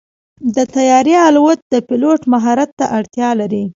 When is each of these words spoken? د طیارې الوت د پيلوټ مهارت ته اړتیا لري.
د 0.55 0.57
طیارې 0.75 1.15
الوت 1.27 1.59
د 1.73 1.75
پيلوټ 1.87 2.21
مهارت 2.33 2.69
ته 2.79 2.85
اړتیا 2.97 3.29
لري. 3.39 3.63